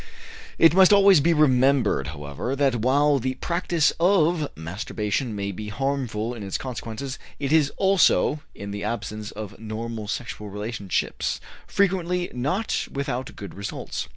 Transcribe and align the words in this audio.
It 0.57 0.73
must 0.73 0.91
always 0.91 1.19
be 1.19 1.31
remembered, 1.31 2.07
however, 2.07 2.55
that, 2.55 2.77
while 2.77 3.19
the 3.19 3.35
practice 3.35 3.93
of 3.99 4.49
masturbation 4.55 5.35
may 5.35 5.51
be 5.51 5.69
harmful 5.69 6.33
in 6.33 6.41
its 6.41 6.57
consequences, 6.57 7.19
it 7.37 7.51
is 7.53 7.71
also, 7.77 8.39
in 8.55 8.71
the 8.71 8.83
absence 8.83 9.29
of 9.29 9.59
normal 9.59 10.07
sexual 10.07 10.49
relationships, 10.49 11.39
frequently 11.67 12.31
not 12.33 12.87
without 12.91 13.35
good 13.35 13.53
results. 13.53 14.07